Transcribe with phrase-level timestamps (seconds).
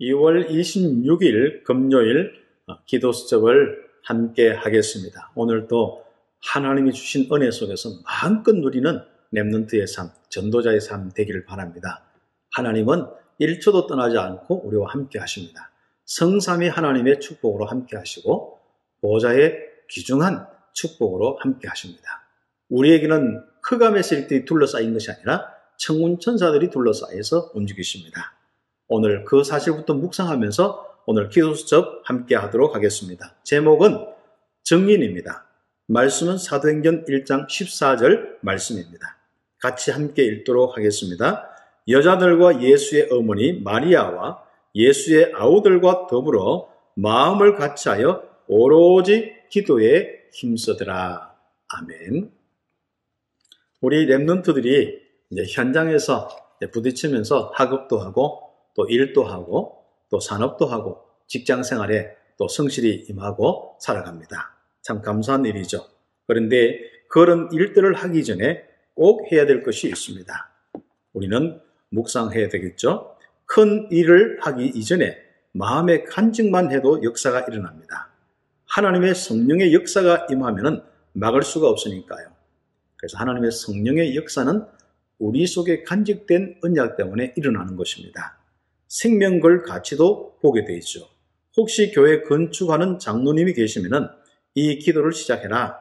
[0.00, 2.32] 2월 26일 금요일
[2.66, 5.32] 어, 기도 수첩을 함께 하겠습니다.
[5.34, 6.04] 오늘도
[6.42, 9.00] 하나님이 주신 은혜 속에서 마음껏 누리는
[9.34, 12.04] 랩런트의 삶, 전도자의 삶 되기를 바랍니다.
[12.52, 13.06] 하나님은
[13.40, 15.70] 1초도 떠나지 않고 우리와 함께 하십니다.
[16.04, 18.60] 성삼이 하나님의 축복으로 함께 하시고
[19.00, 19.56] 보좌의
[19.90, 22.02] 귀중한 축복으로 함께 하십니다.
[22.68, 28.35] 우리에게는 흑암의 세력들이 둘러싸인 것이 아니라 청운 천사들이 둘러싸여서 움직이십니다.
[28.88, 33.34] 오늘 그 사실부터 묵상하면서 오늘 기도 수첩 함께 하도록 하겠습니다.
[33.42, 34.06] 제목은
[34.64, 35.46] 정인입니다.
[35.88, 39.16] 말씀은 사도행전 1장 14절 말씀입니다.
[39.60, 41.48] 같이 함께 읽도록 하겠습니다.
[41.88, 44.42] 여자들과 예수의 어머니 마리아와
[44.74, 51.34] 예수의 아우들과 더불어 마음을 같이하여 오로지 기도에 힘쓰더라.
[51.68, 52.30] 아멘.
[53.80, 54.98] 우리 랩런트들이
[55.52, 56.28] 현장에서
[56.72, 58.45] 부딪히면서 학업도 하고
[58.76, 64.54] 또 일도 하고 또 산업도 하고 직장 생활에 또 성실히 임하고 살아갑니다.
[64.82, 65.86] 참 감사한 일이죠.
[66.26, 66.78] 그런데
[67.08, 68.62] 그런 일들을 하기 전에
[68.94, 70.50] 꼭 해야 될 것이 있습니다.
[71.12, 73.16] 우리는 묵상해야 되겠죠.
[73.46, 75.16] 큰 일을 하기 이전에
[75.52, 78.10] 마음의 간증만 해도 역사가 일어납니다.
[78.66, 80.84] 하나님의 성령의 역사가 임하면
[81.14, 82.28] 막을 수가 없으니까요.
[82.96, 84.66] 그래서 하나님의 성령의 역사는
[85.18, 88.35] 우리 속에 간직된 언약 때문에 일어나는 것입니다.
[88.88, 91.08] 생명 걸 가치도 보게 되죠.
[91.56, 94.10] 혹시 교회 건축하는 장로님이 계시면
[94.54, 95.78] 이 기도를 시작해라.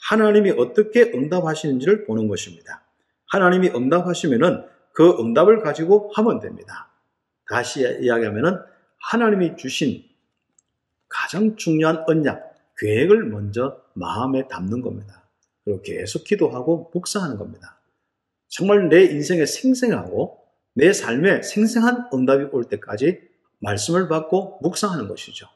[0.00, 2.84] 하나님이 어떻게 응답하시는지를 보는 것입니다.
[3.26, 6.90] 하나님이 응답하시면은 그 응답을 가지고 하면 됩니다.
[7.48, 8.58] 다시 이야기하면은
[8.98, 10.02] 하나님이 주신
[11.08, 15.28] 가장 중요한 언약, 계획을 먼저 마음에 담는 겁니다.
[15.64, 17.80] 그리고 계속 기도하고 묵상하는 겁니다.
[18.48, 20.47] 정말 내 인생에 생생하고
[20.78, 23.18] 내 삶에 생생한 응답이 올 때까지
[23.58, 25.48] 말씀을 받고 묵상하는 것이죠.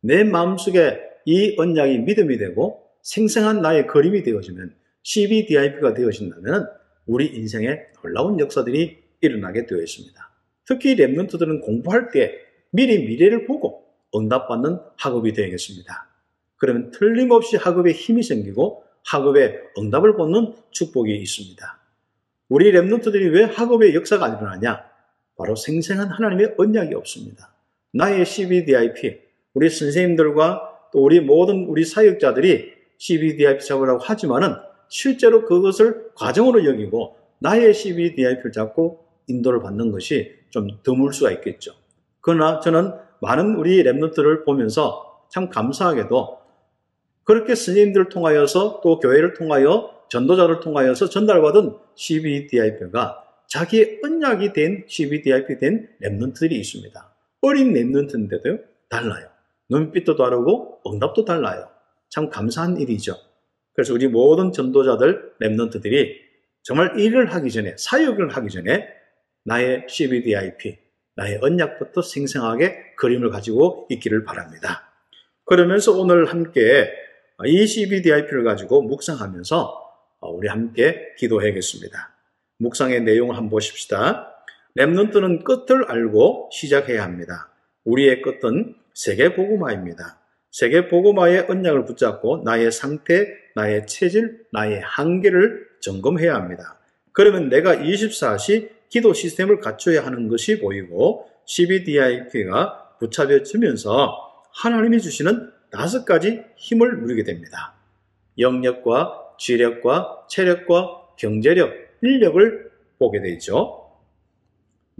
[0.00, 6.68] 내 마음속에 이 언약이 믿음이 되고 생생한 나의 그림이 되어지면 CBDIP가 되어진다면
[7.06, 10.30] 우리 인생에 놀라운 역사들이 일어나게 되어 있습니다.
[10.64, 12.34] 특히 랩런트들은 공부할 때
[12.72, 16.08] 미리 미래를 보고 응답받는 학업이 되겠습니다.
[16.56, 21.85] 그러면 틀림없이 학업에 힘이 생기고 학업에 응답을 받는 축복이 있습니다.
[22.48, 24.84] 우리 랩런트들이 왜 학업의 역사가 일어나냐?
[25.36, 27.52] 바로 생생한 하나님의 언약이 없습니다.
[27.92, 29.18] 나의 CBDIP,
[29.54, 34.54] 우리 선생님들과 또 우리 모든 우리 사역자들이 CBDIP 잡으라고 하지만은
[34.88, 41.72] 실제로 그것을 과정으로 여기고 나의 CBDIP를 잡고 인도를 받는 것이 좀 드물 수가 있겠죠.
[42.20, 46.38] 그러나 저는 많은 우리 랩런트를 보면서 참 감사하게도
[47.24, 55.88] 그렇게 스님들을 통하여서 또 교회를 통하여 전도자를 통하여서 전달받은 CBDIP가 자기의 언약이 된 CBDIP 된
[56.02, 57.14] 랩런트들이 있습니다.
[57.42, 59.28] 어린 랩런트인데도요, 달라요.
[59.68, 61.68] 눈빛도 다르고 응답도 달라요.
[62.08, 63.16] 참 감사한 일이죠.
[63.74, 66.14] 그래서 우리 모든 전도자들, 랩런트들이
[66.62, 68.88] 정말 일을 하기 전에, 사역을 하기 전에
[69.44, 70.78] 나의 CBDIP,
[71.14, 74.90] 나의 언약부터 생생하게 그림을 가지고 있기를 바랍니다.
[75.44, 76.90] 그러면서 오늘 함께
[77.44, 79.85] 이 CBDIP를 가지고 묵상하면서
[80.20, 82.14] 우리 함께 기도해야겠습니다.
[82.58, 84.32] 묵상의 내용을 한번 보십시다.
[84.76, 87.50] 랩런트는 끝을 알고 시작해야 합니다.
[87.84, 90.20] 우리의 끝은 세계 보고마입니다.
[90.50, 96.78] 세계 보고마의 언약을 붙잡고 나의 상태, 나의 체질, 나의 한계를 점검해야 합니다.
[97.12, 104.16] 그러면 내가 24시 기도 시스템을 갖춰야 하는 것이 보이고 CBDIP가 붙잡혀지면서
[104.52, 107.74] 하나님이 주시는 다섯 가지 힘을 누리게 됩니다.
[108.38, 113.90] 영역과 지력과 체력과 경제력, 인력을 보게 되죠.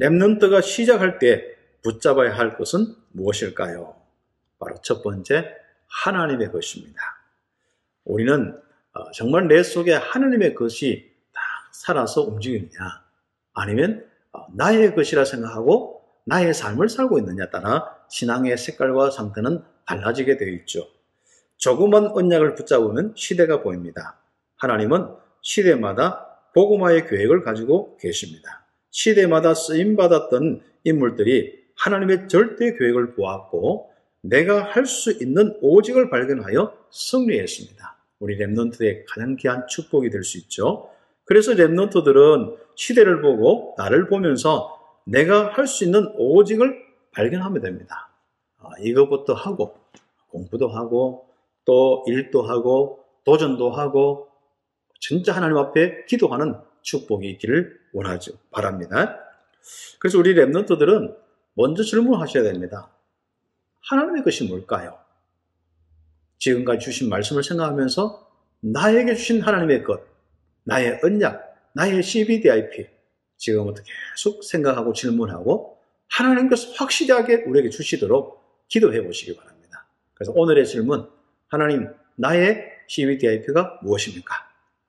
[0.00, 1.44] 랩런트가 시작할 때
[1.82, 3.96] 붙잡아야 할 것은 무엇일까요?
[4.58, 5.54] 바로 첫 번째,
[5.88, 7.00] 하나님의 것입니다.
[8.04, 8.60] 우리는
[8.92, 11.40] 어, 정말 내 속에 하나님의 것이 다
[11.72, 13.04] 살아서 움직이느냐,
[13.54, 20.48] 아니면 어, 나의 것이라 생각하고 나의 삶을 살고 있느냐 따라 신앙의 색깔과 상태는 달라지게 되어
[20.48, 20.88] 있죠.
[21.56, 24.18] 조그만 언약을 붙잡으면 시대가 보입니다.
[24.56, 25.08] 하나님은
[25.42, 28.66] 시대마다 복음화의 계획을 가지고 계십니다.
[28.90, 33.90] 시대마다 쓰임받았던 인물들이 하나님의 절대 계획을 보았고
[34.22, 37.96] 내가 할 수 있는 오직을 발견하여 승리했습니다.
[38.18, 40.90] 우리 랩런트의 가장 귀한 축복이 될 수 있죠.
[41.24, 46.82] 그래서 랩런트들은 시대를 보고 나를 보면서 내가 할 수 있는 오직을
[47.12, 48.08] 발견하면 됩니다.
[48.58, 49.76] 아, 이것부터 하고
[50.30, 51.28] 공부도 하고
[51.64, 54.28] 또 일도 하고 도전도 하고
[55.00, 58.32] 진짜 하나님 앞에 기도하는 축복이 있기를 원하죠.
[58.50, 59.18] 바랍니다.
[59.98, 61.16] 그래서 우리 랩런트들은
[61.54, 62.90] 먼저 질문하셔야 됩니다.
[63.82, 64.98] 하나님의 것이 뭘까요?
[66.38, 68.26] 지금까지 주신 말씀을 생각하면서
[68.60, 70.02] 나에게 주신 하나님의 것,
[70.64, 72.86] 나의 언약, 나의 CBDIP,
[73.36, 75.78] 지금부터 계속 생각하고 질문하고
[76.08, 79.86] 하나님께서 확실하게 우리에게 주시도록 기도해 보시기 바랍니다.
[80.14, 81.08] 그래서 오늘의 질문,
[81.48, 84.45] 하나님, 나의 CVDIP가 무엇입니까?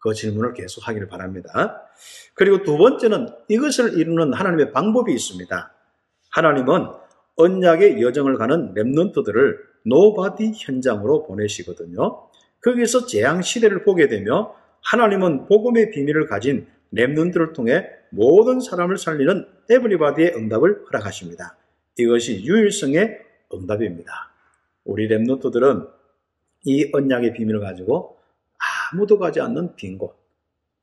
[0.07, 1.83] 그 질문을 계속 하기를 바랍니다.
[2.33, 5.73] 그리고 두 번째는 이것을 이루는 하나님의 방법이 있습니다.
[6.31, 6.87] 하나님은
[7.35, 12.27] 언약의 여정을 가는 Remnant들을 Nobody 현장으로 보내시거든요.
[12.61, 20.35] 거기서 재앙 시대를 보게 되며 하나님은 복음의 비밀을 가진 Remnant를 통해 모든 사람을 살리는 Everybody의
[20.35, 21.57] 응답을 허락하십니다.
[21.97, 23.19] 이것이 유일성의
[23.53, 24.31] 응답입니다.
[24.85, 25.89] 우리 Remnant들은
[26.65, 28.16] 이 언약의 비밀을 가지고
[28.91, 30.15] 아무도 가지 않는 빈 곳,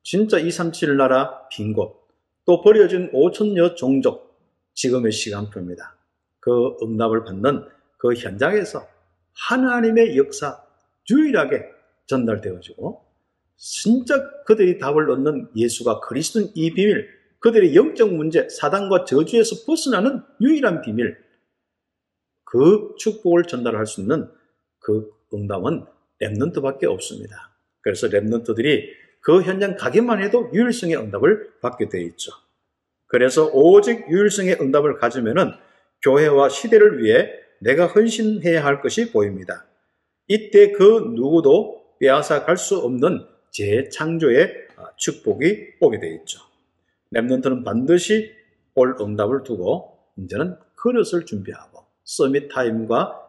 [0.02, 2.06] 진짜 237 나라 빈 곳,
[2.44, 4.38] 또 버려진 5천여 종족,
[4.74, 5.96] 지금의 시간표입니다.
[6.40, 7.66] 그 응답을 받는
[7.96, 8.86] 그 현장에서
[9.32, 10.62] 하나님의 역사
[11.10, 11.64] 유일하게
[12.06, 13.02] 전달되어지고
[13.56, 17.08] 진짜 그들이 답을 얻는 예수가 그리스도인 이 비밀,
[17.38, 21.16] 그들의 영적 문제, 사단과 저주에서 벗어나는 유일한 비밀,
[22.44, 24.30] 그 축복을 전달할 수 있는
[24.78, 25.86] 그 응답은
[26.20, 27.53] 랩런트밖에 없습니다.
[27.84, 28.88] 그래서 랩런트들이
[29.20, 32.32] 그 현장 가기만 해도 유일성의 응답을 받게 되어 있죠.
[33.06, 35.52] 그래서 오직 유일성의 응답을 가지면은
[36.02, 39.66] 교회와 시대를 위해 내가 헌신해야 할 것이 보입니다.
[40.26, 44.64] 이때 그 누구도 빼앗아 갈 수 없는 재창조의
[44.96, 46.40] 축복이 오게 되어 있죠.
[47.14, 48.32] 랩런트는 반드시
[48.74, 53.20] 올 응답을 두고 이제는 그릇을 준비하고 서밋 타임과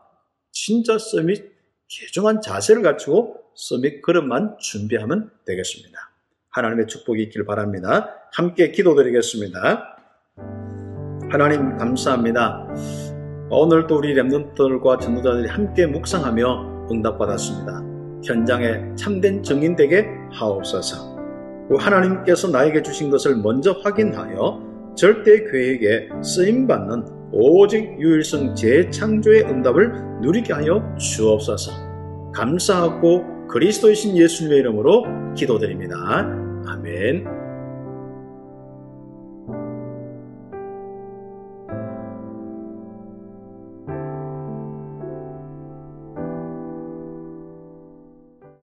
[0.52, 1.54] 진짜 서밋
[1.88, 5.98] 개중한 자세를 갖추고 서밋 그릇만 준비하면 되겠습니다.
[6.50, 8.10] 하나님의 축복이 있길 바랍니다.
[8.34, 9.98] 함께 기도드리겠습니다.
[11.30, 12.68] 하나님 감사합니다.
[13.50, 17.84] 오늘도 우리 랩런트들과 전도자들이 함께 묵상하며 응답받았습니다.
[18.26, 21.16] 현장에 참된 증인되게 하옵소서.
[21.78, 30.96] 하나님께서 나에게 주신 것을 먼저 확인하여 절대 계획에 쓰임받는 오직 유일성 재창조의 응답을 누리게 하여
[30.98, 32.32] 주옵소서.
[32.34, 35.96] 감사하고 그리스도이신 예수님의 이름으로 기도드립니다.
[36.68, 37.45] 아멘.